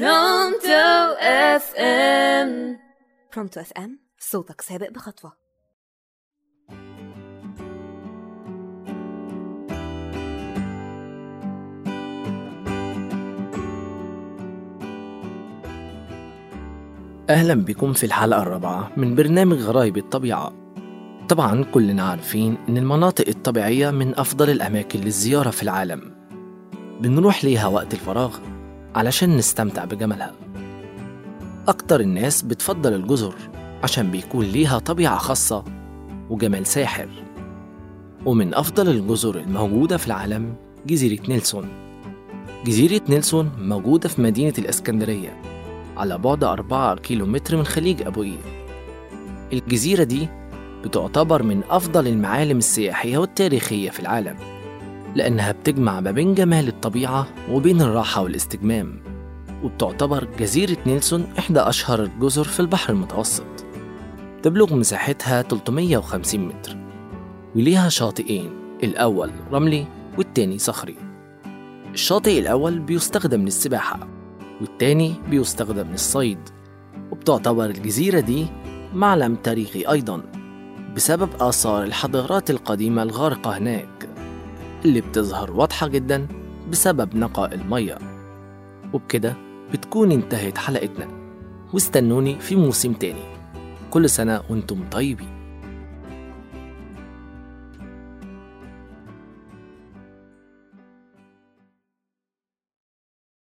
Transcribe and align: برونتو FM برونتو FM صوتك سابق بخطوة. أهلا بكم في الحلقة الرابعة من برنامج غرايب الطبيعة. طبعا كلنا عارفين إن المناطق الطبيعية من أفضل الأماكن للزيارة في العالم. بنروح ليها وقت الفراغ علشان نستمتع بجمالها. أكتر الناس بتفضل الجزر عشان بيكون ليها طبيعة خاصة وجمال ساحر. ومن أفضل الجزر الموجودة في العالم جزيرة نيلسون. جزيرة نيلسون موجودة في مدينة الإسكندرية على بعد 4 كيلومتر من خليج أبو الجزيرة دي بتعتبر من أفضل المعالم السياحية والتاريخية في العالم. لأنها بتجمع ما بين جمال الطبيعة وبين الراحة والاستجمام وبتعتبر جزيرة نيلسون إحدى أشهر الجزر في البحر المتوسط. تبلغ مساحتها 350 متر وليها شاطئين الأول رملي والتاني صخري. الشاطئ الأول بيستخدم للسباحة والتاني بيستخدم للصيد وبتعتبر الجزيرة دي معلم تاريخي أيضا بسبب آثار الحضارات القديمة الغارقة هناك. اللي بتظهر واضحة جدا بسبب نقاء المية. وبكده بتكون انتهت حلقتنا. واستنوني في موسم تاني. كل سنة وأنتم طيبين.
برونتو 0.00 1.14
FM 1.20 2.78
برونتو 3.34 3.60
FM 3.60 3.98
صوتك 4.18 4.60
سابق 4.60 4.90
بخطوة. 4.90 5.32
أهلا 17.30 17.54
بكم 17.54 17.92
في 17.92 18.04
الحلقة 18.06 18.42
الرابعة 18.42 18.90
من 18.96 19.14
برنامج 19.14 19.58
غرايب 19.58 19.96
الطبيعة. 19.96 20.52
طبعا 21.28 21.64
كلنا 21.64 22.02
عارفين 22.02 22.56
إن 22.68 22.76
المناطق 22.76 23.28
الطبيعية 23.28 23.90
من 23.90 24.18
أفضل 24.18 24.50
الأماكن 24.50 25.00
للزيارة 25.00 25.50
في 25.50 25.62
العالم. 25.62 26.14
بنروح 27.00 27.44
ليها 27.44 27.66
وقت 27.66 27.94
الفراغ 27.94 28.53
علشان 28.94 29.36
نستمتع 29.36 29.84
بجمالها. 29.84 30.32
أكتر 31.68 32.00
الناس 32.00 32.42
بتفضل 32.42 32.94
الجزر 32.94 33.34
عشان 33.82 34.10
بيكون 34.10 34.44
ليها 34.44 34.78
طبيعة 34.78 35.18
خاصة 35.18 35.64
وجمال 36.30 36.66
ساحر. 36.66 37.08
ومن 38.26 38.54
أفضل 38.54 38.88
الجزر 38.88 39.36
الموجودة 39.36 39.96
في 39.96 40.06
العالم 40.06 40.54
جزيرة 40.86 41.22
نيلسون. 41.28 41.68
جزيرة 42.66 43.00
نيلسون 43.08 43.50
موجودة 43.58 44.08
في 44.08 44.22
مدينة 44.22 44.54
الإسكندرية 44.58 45.40
على 45.96 46.18
بعد 46.18 46.44
4 46.44 46.96
كيلومتر 46.96 47.56
من 47.56 47.64
خليج 47.64 48.02
أبو 48.02 48.26
الجزيرة 49.52 50.04
دي 50.04 50.28
بتعتبر 50.84 51.42
من 51.42 51.62
أفضل 51.70 52.08
المعالم 52.08 52.58
السياحية 52.58 53.18
والتاريخية 53.18 53.90
في 53.90 54.00
العالم. 54.00 54.53
لأنها 55.14 55.52
بتجمع 55.52 56.00
ما 56.00 56.10
بين 56.10 56.34
جمال 56.34 56.68
الطبيعة 56.68 57.26
وبين 57.50 57.80
الراحة 57.82 58.22
والاستجمام 58.22 59.00
وبتعتبر 59.62 60.28
جزيرة 60.38 60.76
نيلسون 60.86 61.26
إحدى 61.38 61.60
أشهر 61.60 62.02
الجزر 62.02 62.44
في 62.44 62.60
البحر 62.60 62.92
المتوسط. 62.92 63.44
تبلغ 64.42 64.74
مساحتها 64.74 65.42
350 65.42 66.40
متر 66.40 66.76
وليها 67.56 67.88
شاطئين 67.88 68.50
الأول 68.82 69.30
رملي 69.52 69.86
والتاني 70.18 70.58
صخري. 70.58 70.96
الشاطئ 71.92 72.38
الأول 72.38 72.78
بيستخدم 72.78 73.44
للسباحة 73.44 74.08
والتاني 74.60 75.14
بيستخدم 75.30 75.90
للصيد 75.90 76.38
وبتعتبر 77.10 77.64
الجزيرة 77.64 78.20
دي 78.20 78.46
معلم 78.94 79.34
تاريخي 79.34 79.84
أيضا 79.90 80.22
بسبب 80.96 81.28
آثار 81.40 81.82
الحضارات 81.84 82.50
القديمة 82.50 83.02
الغارقة 83.02 83.58
هناك. 83.58 84.03
اللي 84.84 85.00
بتظهر 85.00 85.50
واضحة 85.50 85.88
جدا 85.88 86.26
بسبب 86.70 87.16
نقاء 87.16 87.54
المية. 87.54 87.98
وبكده 88.92 89.36
بتكون 89.72 90.12
انتهت 90.12 90.58
حلقتنا. 90.58 91.08
واستنوني 91.72 92.38
في 92.40 92.56
موسم 92.56 92.92
تاني. 92.92 93.22
كل 93.90 94.10
سنة 94.10 94.42
وأنتم 94.50 94.84
طيبين. 94.92 95.43